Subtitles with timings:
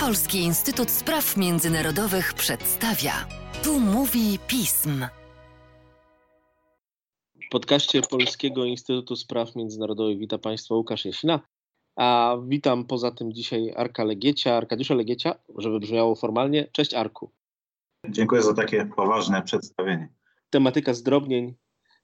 [0.00, 3.12] Polski Instytut Spraw Międzynarodowych przedstawia.
[3.64, 5.06] Tu mówi pism.
[7.34, 11.40] W podcaście Polskiego Instytutu Spraw Międzynarodowych witam Państwa Łukasz Jasina.
[11.96, 16.68] A witam poza tym dzisiaj Arka Legiecia, Arkadiusza Legiecia, żeby brzmiało formalnie.
[16.72, 17.30] Cześć Arku.
[18.08, 20.08] Dziękuję za takie poważne przedstawienie.
[20.50, 21.54] Tematyka zdrobnień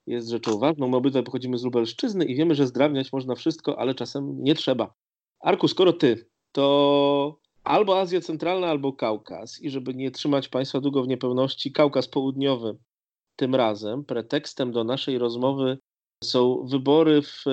[0.07, 0.89] jest rzeczą ważną.
[0.89, 4.95] My obydwaj pochodzimy z Lubelszczyzny i wiemy, że zdrabniać można wszystko, ale czasem nie trzeba.
[5.41, 9.63] Arku, skoro ty, to albo Azja Centralna, albo Kaukaz.
[9.63, 12.77] I żeby nie trzymać Państwa długo w niepełności, Kaukaz Południowy
[13.37, 14.05] tym razem.
[14.05, 15.79] Pretekstem do naszej rozmowy
[16.25, 17.45] są wybory w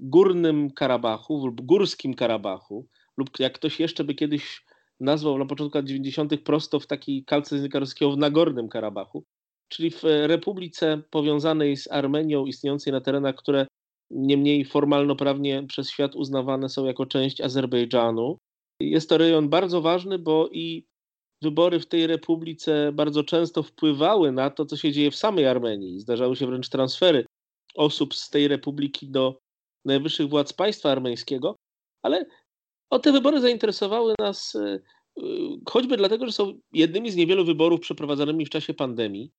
[0.00, 2.86] Górnym Karabachu, w Górskim Karabachu,
[3.16, 4.66] lub jak ktoś jeszcze by kiedyś
[5.00, 6.42] nazwał na początku lat 90.
[6.44, 9.24] prosto w takiej kalce języka rosyjskiego w Nagornym Karabachu,
[9.68, 13.66] czyli w republice powiązanej z Armenią, istniejącej na terenach, które
[14.10, 18.38] niemniej formalno-prawnie przez świat uznawane są jako część Azerbejdżanu.
[18.80, 20.86] Jest to rejon bardzo ważny, bo i
[21.42, 26.00] wybory w tej republice bardzo często wpływały na to, co się dzieje w samej Armenii.
[26.00, 27.26] Zdarzały się wręcz transfery
[27.74, 29.38] osób z tej republiki do
[29.84, 31.56] najwyższych władz państwa armeńskiego,
[32.02, 32.26] ale
[32.90, 34.82] o te wybory zainteresowały nas y,
[35.18, 35.22] y,
[35.68, 39.32] choćby dlatego, że są jednymi z niewielu wyborów przeprowadzanymi w czasie pandemii.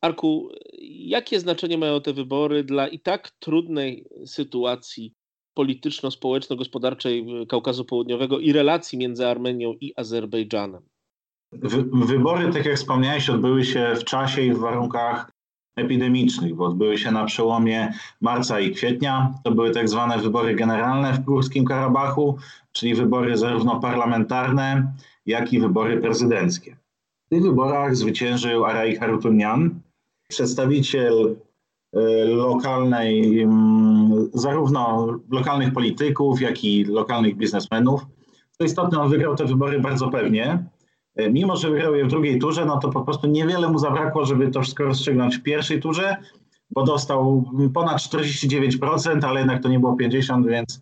[0.00, 0.48] Arku,
[0.88, 5.14] jakie znaczenie mają te wybory dla i tak trudnej sytuacji
[5.56, 10.82] polityczno-społeczno-gospodarczej Kaukazu Południowego i relacji między Armenią i Azerbejdżanem?
[11.92, 15.30] wybory, tak jak wspomniałeś, odbyły się w czasie i w warunkach
[15.76, 19.34] epidemicznych, bo odbyły się na przełomie marca i kwietnia.
[19.44, 22.38] To były tak zwane wybory generalne w Górskim Karabachu,
[22.72, 24.92] czyli wybory zarówno parlamentarne,
[25.26, 26.76] jak i wybory prezydenckie.
[27.26, 29.80] W tych wyborach zwyciężył Arai Harutunian,
[30.28, 31.45] przedstawiciel e,
[32.26, 38.06] lokalnej, mm, zarówno lokalnych polityków, jak i lokalnych biznesmenów.
[38.50, 40.64] Co istotne, on wygrał te wybory bardzo pewnie.
[41.16, 44.24] E, mimo, że wygrał je w drugiej turze, no to po prostu niewiele mu zabrakło,
[44.24, 46.16] żeby to wszystko rozstrzygnąć w pierwszej turze,
[46.70, 47.44] bo dostał
[47.74, 50.80] ponad 49%, ale jednak to nie było 50%, więc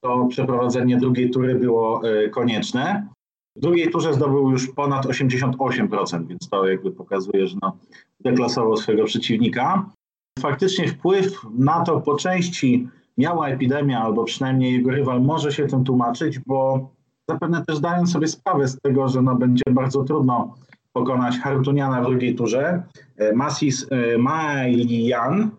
[0.00, 3.08] to przeprowadzenie drugiej tury było e, konieczne.
[3.56, 7.76] W drugiej turze zdobył już ponad 88%, więc to jakby pokazuje, że no,
[8.20, 9.90] deklasował swojego przeciwnika.
[10.38, 15.84] Faktycznie wpływ na to po części miała epidemia, albo przynajmniej jego rywal może się tym
[15.84, 16.90] tłumaczyć, bo
[17.28, 20.54] zapewne też zdając sobie sprawę z tego, że no, będzie bardzo trudno
[20.92, 22.82] pokonać Hartuniana w drugiej turze,
[23.16, 25.50] e, Masis e, Mailian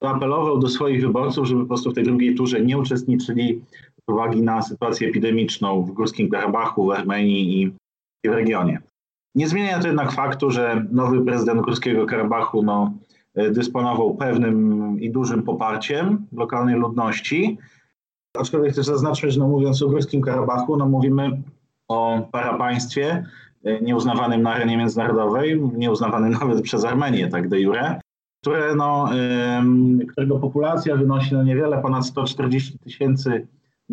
[0.00, 3.60] apelował do swoich wyborców, żeby po prostu w tej drugiej turze nie uczestniczyli
[4.06, 7.72] z uwagi na sytuację epidemiczną w Górskim Karabachu, w Armenii i,
[8.28, 8.80] w regionie.
[9.34, 12.92] Nie zmienia to jednak faktu, że nowy prezydent Górskiego Karabachu no,
[13.34, 17.58] dysponował pewnym i dużym poparciem lokalnej ludności,
[18.38, 21.42] Aczkolwiek też zaznaczmy, że no mówiąc o Górskim Karabachu, no mówimy
[21.88, 23.24] o parapaństwie
[23.64, 28.00] e, nieuznawanym na arenie międzynarodowej, nieuznawanym nawet przez Armenię, tak de jure,
[28.42, 29.08] które, no,
[30.08, 33.46] którego populacja wynosi no niewiele ponad 140 tysięcy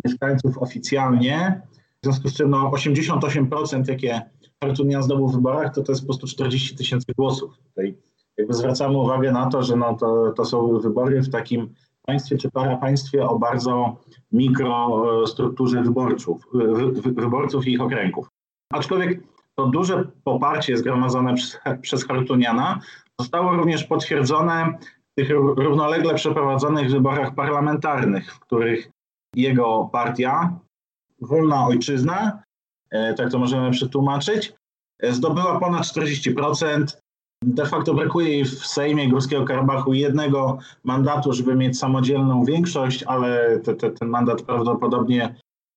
[0.04, 1.60] mieszkańców oficjalnie,
[2.02, 4.22] w związku z czym no, 88% jakie
[4.62, 7.50] Hartunian zdobył w wyborach, to to jest po prostu 40 tysięcy głosów.
[8.38, 11.74] Jakby zwracamy uwagę na to, że no, to, to są wybory w takim
[12.06, 13.96] państwie czy parapaństwie o bardzo
[14.32, 16.46] mikrostrukturze wyborców,
[17.04, 18.28] wyborców i ich okręgów.
[18.72, 19.20] Aczkolwiek
[19.54, 22.80] to duże poparcie zgromadzone przez, przez Hartuniana
[23.20, 24.78] zostało również potwierdzone
[25.12, 28.90] w tych równolegle przeprowadzonych wyborach parlamentarnych, w których
[29.34, 30.58] jego partia,
[31.20, 32.42] Wolna Ojczyzna,
[32.90, 34.52] e, tak to możemy przetłumaczyć,
[35.02, 37.00] e, zdobyła ponad 40%,
[37.42, 43.74] De facto brakuje w Sejmie Górskiego Karabachu jednego mandatu, żeby mieć samodzielną większość, ale te,
[43.74, 45.34] te, ten mandat prawdopodobnie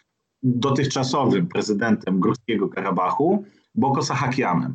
[0.44, 3.44] dotychczasowym prezydentem Górskiego Karabachu,
[3.74, 4.74] Boko Sahakianem.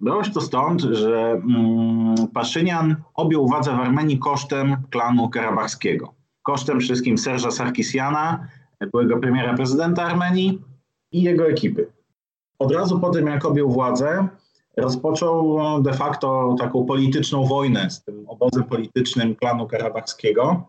[0.00, 6.14] Brało się to stąd, że mm, Paszynian objął władzę w Armenii kosztem klanu karabachskiego.
[6.42, 8.46] Kosztem wszystkim Serża Sarkisiana,
[8.92, 10.62] byłego premiera prezydenta Armenii
[11.12, 11.86] i jego ekipy.
[12.58, 14.28] Od razu po tym, jak objął władzę,
[14.76, 20.66] rozpoczął de facto taką polityczną wojnę z tym obozem politycznym klanu karabachskiego,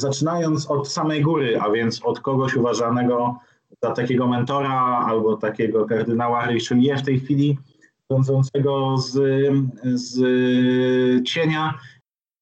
[0.00, 3.38] zaczynając od samej góry, a więc od kogoś uważanego
[3.82, 7.58] za takiego mentora albo takiego kardynała Richelieu w tej chwili,
[8.10, 9.12] rządzącego z,
[9.84, 10.18] z
[11.28, 11.74] cienia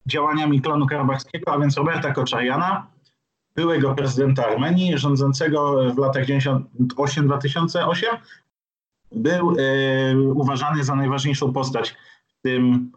[0.07, 2.87] działaniami klanu karabachskiego, a więc Roberta Koczariana,
[3.55, 8.07] byłego prezydenta Armenii, rządzącego w latach 98-2008,
[9.13, 9.55] był e,
[10.19, 11.97] uważany za najważniejszą postać
[12.27, 12.93] w tym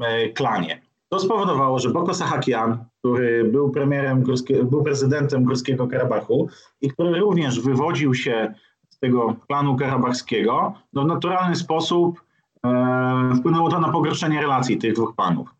[0.00, 0.80] e, klanie.
[1.14, 4.24] To spowodowało, że Boko Sahakian, który był premierem,
[4.64, 6.48] był prezydentem Górskiego Karabachu
[6.80, 8.54] i który również wywodził się
[8.90, 12.22] z tego klanu karabachskiego, no w naturalny sposób
[12.66, 15.54] e, wpłynęło to na pogorszenie relacji tych dwóch panów.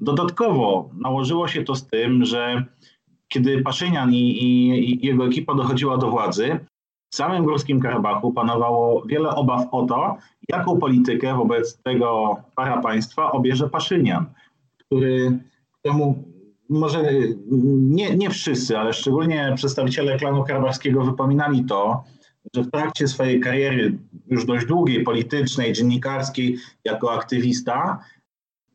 [0.00, 2.64] Dodatkowo nałożyło się to z tym, że
[3.28, 6.60] kiedy Paszynian i, i, i jego ekipa dochodziła do władzy,
[7.12, 10.16] w samym Górskim Karabachu panowało wiele obaw o to,
[10.48, 14.26] jaką politykę wobec tego para państwa obierze Paszynian,
[14.86, 15.38] który
[15.82, 16.24] temu
[16.68, 17.04] może
[17.78, 22.04] nie, nie wszyscy, ale szczególnie przedstawiciele klanu karabachskiego wypominali to,
[22.54, 27.98] że w trakcie swojej kariery już dość długiej, politycznej, dziennikarskiej, jako aktywista,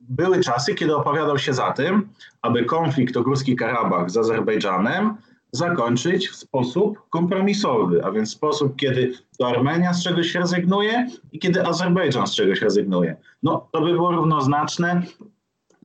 [0.02, 2.10] były czasy, kiedy opowiadał się za tym,
[2.42, 5.16] aby konflikt o Górski Karabach z Azerbejdżanem
[5.52, 11.66] zakończyć w sposób kompromisowy, a więc sposób, kiedy to Armenia z czegoś rezygnuje i kiedy
[11.66, 13.16] Azerbejdżan z czegoś rezygnuje.
[13.44, 15.02] No, to by było równoznaczne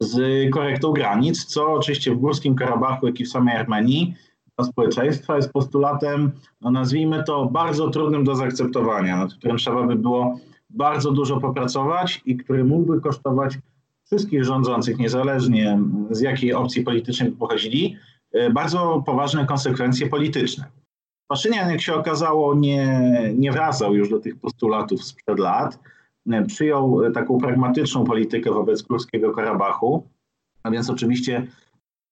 [0.00, 4.14] z korektą granic, co oczywiście w Górskim Karabachu, jak i w samej Armenii
[4.56, 9.96] dla społeczeństwa jest postulatem, no nazwijmy to, bardzo trudnym do zaakceptowania, nad którym trzeba by
[9.96, 10.38] było
[10.70, 13.58] bardzo dużo popracować i który mógłby kosztować
[14.04, 15.78] wszystkich rządzących, niezależnie
[16.10, 17.96] z jakiej opcji politycznej pochodzili,
[18.32, 20.64] e, bardzo poważne konsekwencje polityczne.
[21.28, 23.00] Paszynian, jak się okazało, nie,
[23.36, 25.78] nie wracał już do tych postulatów sprzed lat.
[26.32, 30.02] E, przyjął taką pragmatyczną politykę wobec Górskiego Karabachu,
[30.62, 31.46] a więc oczywiście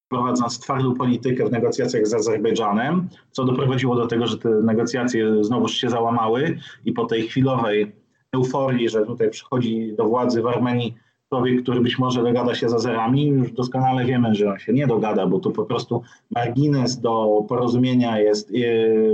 [0.09, 5.73] prowadząc twardą politykę w negocjacjach z Azerbejdżanem, co doprowadziło do tego, że te negocjacje znowuż
[5.73, 7.91] się załamały i po tej chwilowej
[8.31, 10.95] euforii, że tutaj przychodzi do władzy w Armenii
[11.29, 14.87] człowiek, który być może dogada się z Azerami, już doskonale wiemy, że on się nie
[14.87, 16.01] dogada, bo tu po prostu
[16.31, 18.53] margines do porozumienia jest e,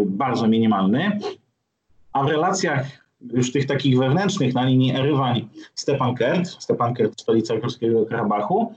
[0.06, 1.20] bardzo minimalny.
[2.14, 3.01] A w relacjach
[3.34, 8.74] już tych takich wewnętrznych na linii Erywań Stepankert, Stepankert stolica Górskiego Karabachu,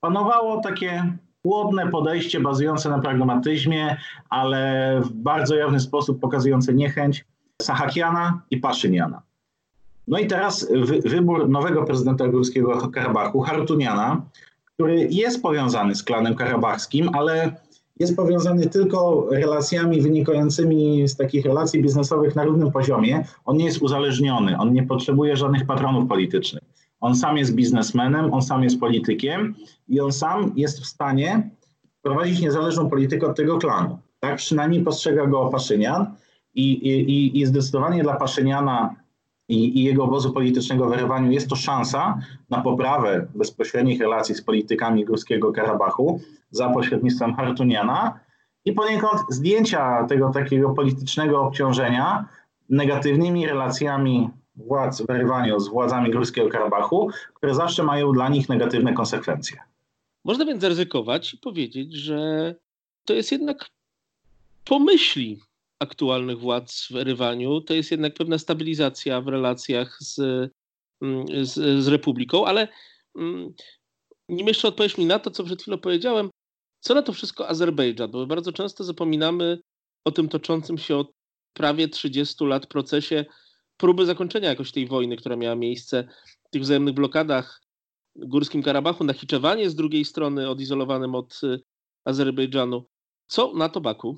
[0.00, 1.12] panowało takie
[1.42, 3.96] chłodne podejście bazujące na pragmatyzmie,
[4.30, 7.24] ale w bardzo jawny sposób pokazujące niechęć
[7.62, 9.22] Sahakiana i Paszyniana.
[10.08, 14.22] No i teraz wy, wybór nowego prezydenta Górskiego Karabachu, Hartuniana,
[14.64, 17.52] który jest powiązany z klanem karabachskim, ale
[17.98, 23.24] jest powiązany tylko relacjami wynikającymi z takich relacji biznesowych na równym poziomie.
[23.44, 26.62] On nie jest uzależniony, on nie potrzebuje żadnych patronów politycznych.
[27.00, 29.54] On sam jest biznesmenem, on sam jest politykiem
[29.88, 31.50] i on sam jest w stanie
[32.02, 33.98] prowadzić niezależną politykę od tego klanu.
[34.20, 36.14] Tak przynajmniej postrzega go Paszynian
[36.54, 38.94] i, i, i zdecydowanie dla Paszyniana
[39.48, 42.18] i, i jego obozu politycznego w Erewaniu jest to szansa
[42.50, 48.20] na poprawę bezpośrednich relacji z politykami Górskiego Karabachu za pośrednictwem Hartuniana
[48.64, 52.28] i poniekąd zdjęcia tego takiego politycznego obciążenia
[52.68, 58.92] negatywnymi relacjami władz w Erewaniu z władzami Górskiego Karabachu, które zawsze mają dla nich negatywne
[58.92, 59.60] konsekwencje.
[60.24, 62.54] Można więc zaryzykować i powiedzieć, że
[63.04, 63.66] to jest jednak
[64.64, 65.40] pomyśli
[65.78, 70.18] aktualnych władz w Erywaniu, to jest jednak pewna stabilizacja w relacjach z,
[71.02, 72.68] mm, z, z Republiką, ale
[73.16, 73.54] mm,
[74.28, 76.30] nim jeszcze odpowiesz mi na to, co przed chwilą powiedziałem,
[76.80, 79.58] co na to wszystko Azerbejdżan, bo bardzo często zapominamy
[80.04, 81.12] o tym toczącym się od
[81.52, 83.24] prawie 30 lat procesie
[83.76, 86.08] próby zakończenia jakoś tej wojny, która miała miejsce
[86.46, 87.62] w tych wzajemnych blokadach
[88.16, 91.60] Górskim Karabachu, Nachiczewanie z drugiej strony odizolowanym od y,
[92.04, 92.84] Azerbejdżanu.
[93.26, 94.16] Co na to Baku?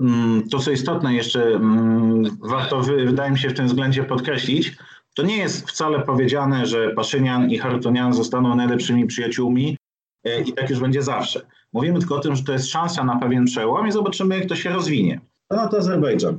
[0.00, 4.76] Mm, to, co istotne jeszcze, mm, warto wydaje mi się w tym względzie podkreślić,
[5.14, 9.76] to nie jest wcale powiedziane, że Paszynian i Hartunian zostaną najlepszymi przyjaciółmi
[10.24, 11.40] e, i tak już będzie zawsze.
[11.72, 14.56] Mówimy tylko o tym, że to jest szansa na pewien przełom i zobaczymy, jak to
[14.56, 15.20] się rozwinie.
[15.50, 16.38] No to Azerbejdżan.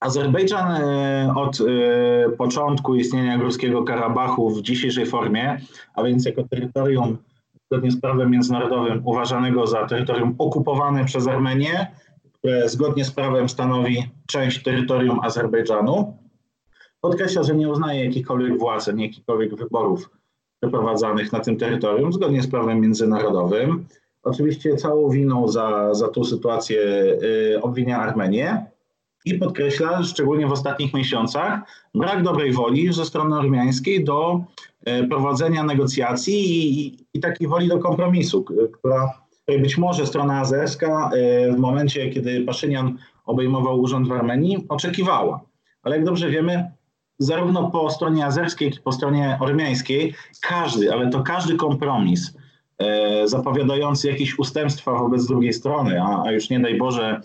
[0.00, 5.60] Azerbejdżan e, od e, początku istnienia Górskiego Karabachu w dzisiejszej formie,
[5.94, 7.16] a więc jako terytorium
[7.70, 11.86] zgodnie z prawem międzynarodowym uważanego za terytorium okupowane przez Armenię,
[12.40, 16.18] które zgodnie z prawem stanowi część terytorium Azerbejdżanu,
[17.00, 20.10] podkreśla, że nie uznaje jakichkolwiek władz, ani jakichkolwiek wyborów
[20.60, 23.86] przeprowadzanych na tym terytorium zgodnie z prawem międzynarodowym.
[24.22, 28.66] Oczywiście całą winą za, za tą sytuację y, obwinia Armenię
[29.24, 31.60] i podkreśla, szczególnie w ostatnich miesiącach,
[31.94, 34.44] brak dobrej woli ze strony ormiańskiej do
[34.88, 39.12] y, prowadzenia negocjacji i, i takiej woli do kompromisu, która
[39.58, 41.10] być może strona azerska
[41.48, 45.40] y, w momencie, kiedy Paszynian obejmował urząd w Armenii, oczekiwała.
[45.82, 46.70] Ale jak dobrze wiemy,
[47.18, 52.36] zarówno po stronie azerskiej, jak i po stronie ormiańskiej, każdy, ale to każdy kompromis
[52.78, 57.20] e, zapowiadający jakieś ustępstwa wobec drugiej strony, a, a już nie daj Boże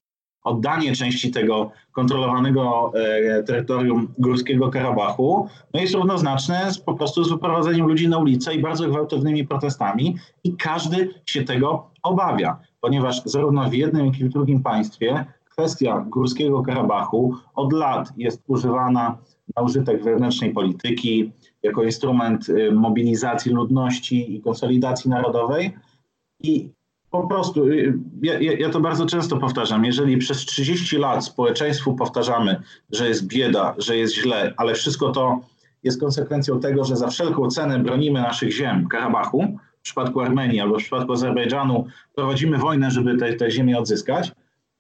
[0.46, 7.32] oddanie części tego kontrolowanego e, terytorium Górskiego Karabachu, no jest równoznaczne z, po prostu z
[7.32, 13.70] wyprowadzeniem ludzi na ulicę i bardzo gwałtownymi protestami i każdy się tego obawia, ponieważ zarówno
[13.70, 19.18] w jednym, jak i w drugim państwie kwestia Górskiego Karabachu od lat jest używana
[19.56, 21.32] na użytek wewnętrznej polityki,
[21.64, 25.78] jako instrument y, mobilizacji ludności i konsolidacji narodowej.
[26.44, 26.70] I
[27.22, 32.62] po prostu, y, ja, ja, to bardzo często powtarzam, jeżeli przez 30 lat społeczeństwu powtarzamy,
[32.92, 35.40] że jest bieda, że jest źle, ale wszystko to
[35.84, 40.76] jest konsekwencją tego, że za wszelką cenę bronimy naszych ziem Karabachu, w przypadku Armenii albo
[40.76, 44.32] w przypadku Azerbejdżanu prowadzimy wojnę, żeby te, te ziemię odzyskać,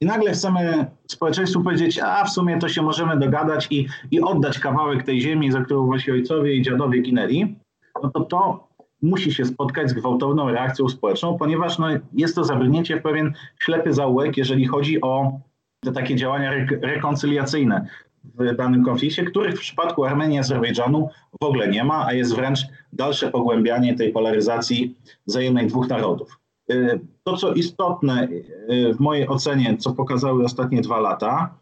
[0.02, 4.60] i nagle chcemy społeczeństwu powiedzieć, a w sumie to się możemy dogadać i, i oddać
[4.60, 7.56] kawałek tej ziemi, za którą wasi ojcowie i dziadowie ginęli,
[8.04, 8.65] no to to
[9.02, 13.94] musi się spotkać z gwałtowną reakcją społeczną, ponieważ no, jest to zabrnięcie w pewien ślepy
[13.94, 15.40] zaułek, jeżeli chodzi o
[15.80, 17.88] te takie działania re rekoncyliacyjne
[18.34, 21.10] w danym konflikcie, których w przypadku Armenii i Azerbejdżanu
[21.42, 22.60] w ogóle nie ma, a jest wręcz
[22.94, 24.96] dalsze pogłębianie tej polaryzacji
[25.28, 26.40] wzajemnej dwóch narodów.
[26.72, 28.28] Y, to, co istotne
[28.70, 31.56] y, w mojej ocenie, co pokazały ostatnie dwa lata,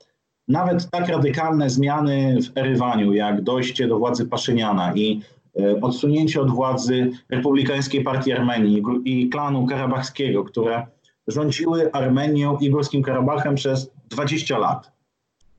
[0.47, 5.21] nawet tak radykalne zmiany w Erywaniu, jak dojście do władzy Paszyniana i
[5.81, 10.87] odsunięcie od władzy Republikańskiej Partii Armenii i klanu karabachskiego, które
[11.27, 14.91] rządziły Armenią i Górskim Karabachem przez 20 lat.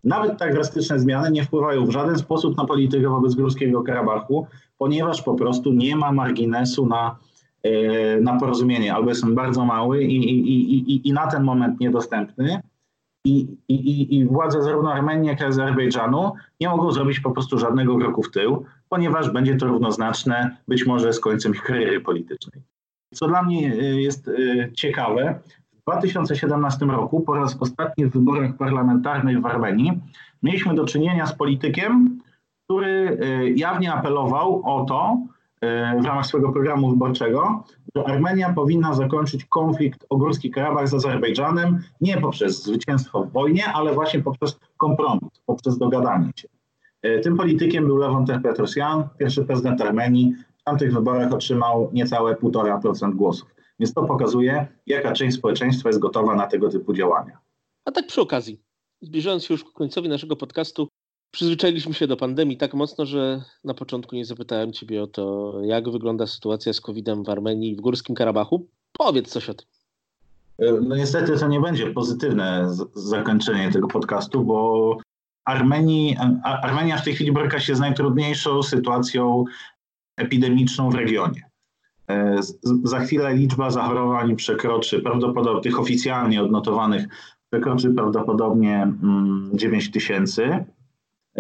[0.05, 4.47] Nawet tak drastyczne zmiany nie wpływają w żaden sposób na politykę wobec Górskiego Karabachu,
[4.79, 7.17] ponieważ po prostu nie ma marginesu na
[7.65, 11.81] E, na porozumienie, albo jest on bardzo mały i, i, i, i na ten moment
[11.81, 12.63] niedostępny.
[13.27, 17.99] I, i, I władze zarówno Armenii, jak i Azerbejdżanu nie mogą zrobić po prostu żadnego
[17.99, 22.63] kroku w tył, ponieważ będzie to równoznaczne być może z końcem ich kariery politycznej.
[23.15, 24.33] Co dla mnie e, jest e,
[24.73, 25.41] ciekawe,
[25.73, 30.01] w 2017 roku, po raz ostatni w wyborach parlamentarnych w Armenii,
[30.43, 32.21] mieliśmy do czynienia z politykiem,
[32.65, 33.19] który
[33.55, 35.19] jawnie apelował o to,
[36.01, 37.65] w ramach swojego programu wyborczego,
[37.97, 43.67] że Armenia powinna zakończyć konflikt o Górski Karabach z Azerbejdżanem nie poprzez zwycięstwo w wojnie,
[43.67, 46.49] ale właśnie poprzez kompromis, poprzez dogadanie się.
[47.03, 50.35] E, tym politykiem był Lewon Petrosjan, pierwszy prezydent Armenii.
[50.59, 53.55] W tamtych wyborach otrzymał niecałe 1,5% głosów.
[53.79, 57.39] Więc to pokazuje, jaka część społeczeństwa jest gotowa na tego typu działania.
[57.85, 58.61] A tak przy okazji,
[59.01, 60.89] zbliżając się już ku końcowi naszego podcastu,
[61.35, 65.91] Przyzwyczailiśmy się do pandemii tak mocno, że na początku nie zapytałem Ciebie o to, jak
[65.91, 68.67] wygląda sytuacja z COVID-em w Armenii i w Górskim Karabachu.
[68.93, 69.67] Powiedz coś o tym.
[70.59, 74.99] E, no niestety to nie będzie pozytywne zakończenie tego podcastu, bo
[75.45, 79.45] Armenii, Armenia w tej chwili boryka się z najtrudniejszą sytuacją
[80.17, 81.43] epidemiczną w regionie.
[82.11, 82.41] E,
[82.85, 87.07] za chwilę liczba zachorowań przekroczy, prawdopodobnie tych oficjalnie odnotowanych,
[87.51, 88.93] przekroczy prawdopodobnie
[89.53, 90.65] 9 mm, tysięcy.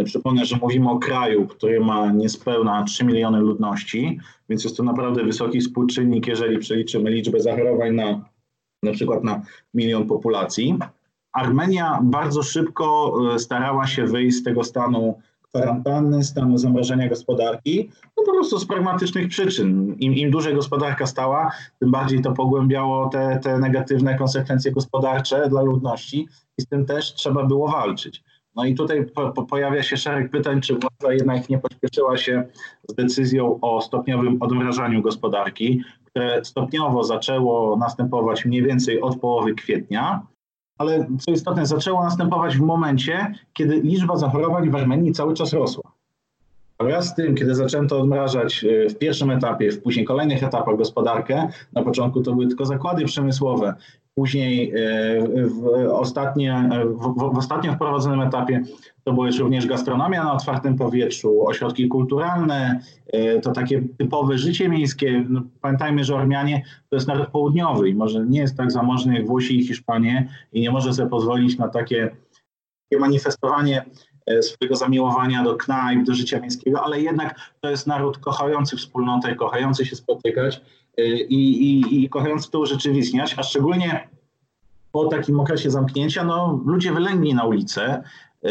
[0.04, 5.24] Przypomnę, że mówimy o kraju, który ma niespełna 3 miliony ludności, więc jest to naprawdę
[5.24, 8.34] wysoki współczynnik, jeżeli przeliczymy liczbę zachorowań na
[8.84, 9.42] na przykład na
[9.74, 10.78] milion populacji.
[11.32, 18.24] Armenia bardzo szybko e, starała się wyjść z tego stanu, kwarantanny, stanu zamrożenia gospodarki, no
[18.26, 19.94] po prostu z pragmatycznych przyczyn.
[19.98, 25.62] Im, im dłużej gospodarka stała, tym bardziej to pogłębiało te, te negatywne konsekwencje gospodarcze dla
[25.62, 28.24] ludności i z tym też trzeba było walczyć.
[28.56, 32.44] No i tutaj po, po pojawia się szereg pytań, czy władza jednak nie pośpieszyła się
[32.88, 40.26] z decyzją o stopniowym odmrażaniu gospodarki, które stopniowo zaczęło następować mniej więcej od połowy kwietnia,
[40.78, 45.92] ale co istotne, zaczęło następować w momencie, kiedy liczba zachorowań w Armenii cały czas rosła.
[46.80, 51.48] Wraz z tym, kiedy zaczęto odmrażać e, w pierwszym etapie, w później kolejnych etapach gospodarkę,
[51.72, 53.74] na początku to były tylko zakłady przemysłowe,
[54.14, 58.62] Później e, w, ostatnie, w, w ostatnio wprowadzonym etapie
[59.04, 65.24] to była również gastronomia na otwartym powietrzu, ośrodki kulturalne, e, to takie typowe życie miejskie.
[65.28, 69.26] No, pamiętajmy, że Ormianie to jest naród południowy i może nie jest tak zamożny jak
[69.26, 72.16] Włosi i Hiszpanie i nie może sobie pozwolić na takie,
[72.90, 73.84] takie manifestowanie
[74.26, 79.34] e, swojego zamiłowania do knajp, do życia miejskiego, ale jednak to jest naród kochający wspólnotę,
[79.34, 80.60] kochający się spotykać
[80.98, 84.08] i, i, i kochając to urzeczywistniać, a szczególnie
[84.94, 88.02] po takim okresie zamknięcia, no, ludzie wylęgli na ulicę,
[88.42, 88.50] yy,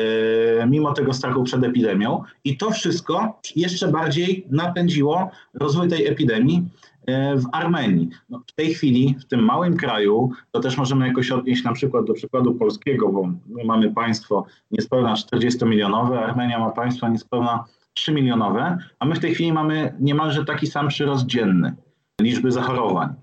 [0.68, 6.64] mimo tego strachu przed epidemią i to wszystko jeszcze bardziej napędziło rozwój tej epidemii
[7.08, 8.10] yy, w Armenii.
[8.30, 12.06] No, w tej chwili, w tym małym kraju, to też możemy jakoś odnieść na przykład
[12.06, 17.66] do przykładu polskiego, bo my mamy państwo niespełna 40-milionowe, Armenia ma państwo niespełna
[18.00, 21.76] 3-milionowe, a my w tej chwili mamy niemalże taki sam przyrost dzienny
[22.24, 23.14] liczby zachorowań,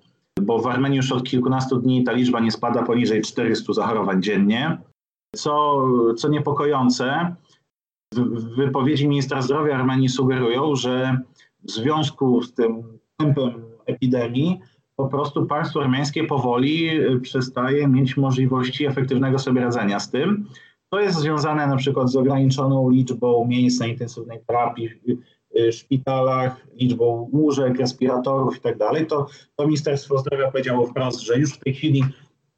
[0.40, 4.78] bo w Armenii już od kilkunastu dni ta liczba nie spada poniżej 400 zachorowań dziennie.
[5.36, 5.84] Co,
[6.16, 7.34] co niepokojące,
[8.14, 11.18] w wypowiedzi ministra zdrowia Armenii sugerują, że
[11.62, 12.82] w związku z tym
[13.16, 13.52] tempem
[13.86, 14.60] epidemii
[14.96, 16.90] po prostu państwo armeńskie powoli
[17.22, 20.46] przestaje mieć możliwości efektywnego sobie radzenia z tym.
[20.92, 25.16] To jest związane na przykład z ograniczoną liczbą miejsc na intensywnej terapii, Y,
[25.72, 28.78] szpitalach, liczbą łóżek, respiratorów i tak
[29.08, 29.26] to,
[29.56, 32.04] to Ministerstwo Zdrowia powiedziało wprost, że już w tej chwili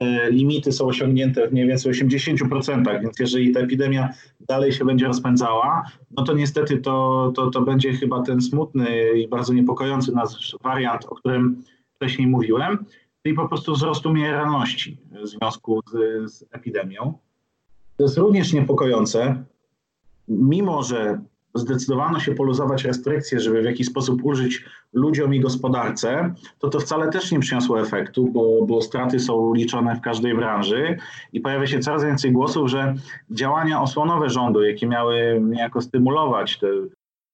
[0.03, 4.09] y, limity są osiągnięte w mniej więcej 80%, więc jeżeli ta epidemia
[4.41, 9.29] dalej się będzie rozpędzała, no to niestety to, to, to będzie chyba ten smutny i
[9.29, 11.63] bardzo niepokojący nasz wariant, o którym
[11.95, 12.85] wcześniej mówiłem,
[13.23, 17.19] czyli po prostu wzrostu umieralności w związku z, z epidemią.
[17.97, 19.45] To jest również niepokojące,
[20.29, 21.21] mimo że
[21.55, 27.09] zdecydowano się poluzować restrykcje, żeby w jakiś sposób ulżyć ludziom i gospodarce, to to wcale
[27.09, 30.97] też nie przyniosło efektu, bo, bo straty są liczone w każdej branży
[31.33, 32.95] i pojawia się coraz więcej głosów, że
[33.31, 36.67] działania osłonowe rządu, jakie miały niejako stymulować te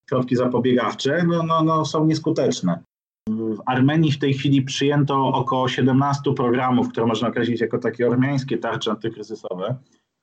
[0.09, 2.79] środki zapobiegawcze, no, no, no są nieskuteczne.
[3.29, 8.57] W Armenii w tej chwili przyjęto około 17 programów, które można określić jako takie ormiańskie
[8.57, 9.75] tarcze antykryzysowe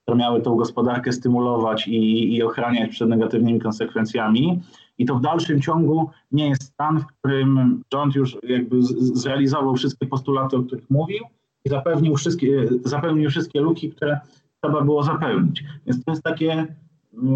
[0.07, 4.61] które miały tą gospodarkę stymulować i, i ochraniać przed negatywnymi konsekwencjami.
[4.99, 10.07] I to w dalszym ciągu nie jest stan, w którym rząd już jakby zrealizował wszystkie
[10.07, 11.25] postulaty, o których mówił
[11.65, 14.21] i zapewnił wszystkie, zapełnił wszystkie luki, które
[14.61, 15.65] trzeba było zapełnić.
[15.87, 16.67] Więc to jest takie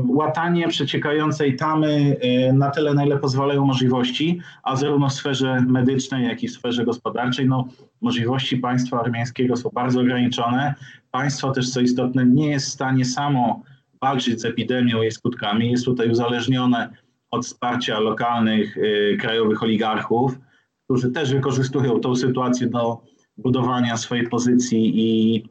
[0.08, 2.16] łatanie przeciekającej tamy
[2.48, 6.52] y, na tyle, na ile pozwalają możliwości, a zarówno w sferze medycznej, jak i w
[6.52, 7.68] sferze gospodarczej, no,
[8.00, 10.74] możliwości państwa armiańskiego są bardzo ograniczone.
[11.10, 13.62] Państwo też, co istotne, nie jest w stanie samo
[14.00, 15.70] walczyć z epidemią i jej skutkami.
[15.70, 16.88] Jest tutaj uzależnione
[17.30, 20.38] od wsparcia lokalnych, y, krajowych oligarchów,
[20.84, 23.02] którzy też wykorzystują tą sytuację do
[23.36, 25.44] budowania swojej pozycji i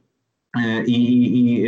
[0.85, 0.95] i,
[1.39, 1.63] i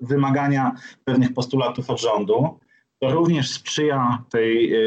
[0.00, 0.72] wymagania
[1.04, 2.58] pewnych postulatów od rządu.
[2.98, 4.78] To również sprzyja tej e,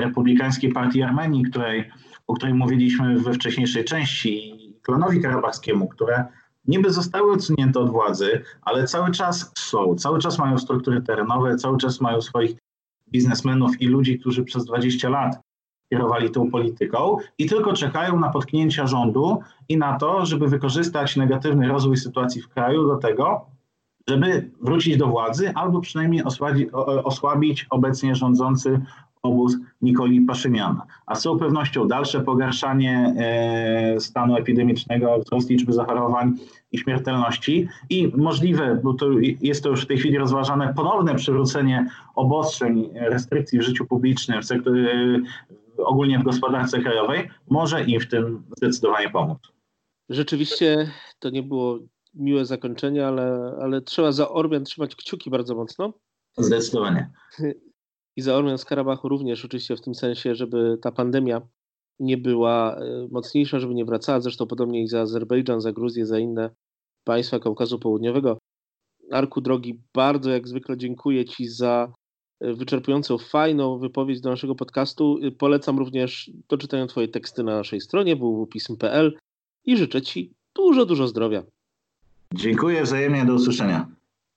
[0.00, 1.90] republikańskiej partii Armenii, której,
[2.26, 4.52] o której mówiliśmy we wcześniejszej części,
[4.82, 6.24] klanowi karabachskiemu, które
[6.68, 11.78] niby zostały odsunięte od władzy, ale cały czas są, cały czas mają struktury terenowe, cały
[11.78, 12.56] czas mają swoich
[13.08, 15.45] biznesmenów i ludzi, którzy przez 20 lat
[15.88, 21.68] kierowali tą polityką i tylko czekają na potknięcia rządu i na to, żeby wykorzystać negatywny
[21.68, 23.46] rozwój sytuacji w kraju do tego,
[24.08, 26.68] żeby wrócić do władzy albo przynajmniej osłabić,
[27.04, 28.80] osłabić obecnie rządzący
[29.22, 30.86] obóz Nikoli Paszyniana.
[31.06, 36.34] A z całą pewnością dalsze pogarszanie e, stanu epidemicznego, wzrost liczby zachorowań
[36.72, 39.06] i śmiertelności i możliwe, bo to
[39.40, 44.44] jest to już w tej chwili rozważane, ponowne przywrócenie obostrzeń, restrykcji w życiu publicznym, w
[44.44, 44.88] sektorze,
[45.78, 49.38] ogólnie w gospodarce krajowej, może im w tym zdecydowanie pomóc.
[50.08, 51.78] Rzeczywiście to nie było
[52.14, 55.92] miłe zakończenie, ale, ale trzeba za Ormian trzymać kciuki bardzo mocno.
[56.38, 57.10] Zdecydowanie.
[58.16, 61.42] I za Ormian z Karabachu również oczywiście w tym sensie, żeby ta pandemia
[61.98, 64.20] nie była e, mocniejsza, żeby nie wracała.
[64.20, 66.50] Zresztą podobnie i za Azerbejdżan, za Gruzję, za inne
[67.04, 68.38] państwa Kaukazu Południowego.
[69.12, 71.92] Arku drogi, bardzo jak zwykle dziękuję Ci za
[72.40, 75.18] wyczerpującą, fajną wypowiedź do naszego podcastu.
[75.38, 79.18] Polecam również do czytania Twoje teksty na naszej stronie www.pism.pl
[79.64, 81.42] i życzę Ci dużo, dużo zdrowia.
[82.34, 83.95] Dziękuję wzajemnie, do usłyszenia.